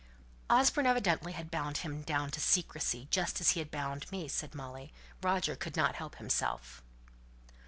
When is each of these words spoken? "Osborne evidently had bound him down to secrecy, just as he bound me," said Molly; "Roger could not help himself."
"Osborne 0.49 0.87
evidently 0.87 1.33
had 1.33 1.51
bound 1.51 1.77
him 1.85 2.01
down 2.01 2.31
to 2.31 2.41
secrecy, 2.41 3.07
just 3.11 3.39
as 3.39 3.51
he 3.51 3.63
bound 3.63 4.11
me," 4.11 4.27
said 4.27 4.55
Molly; 4.55 4.91
"Roger 5.21 5.55
could 5.55 5.75
not 5.75 5.93
help 5.93 6.15
himself." 6.15 6.81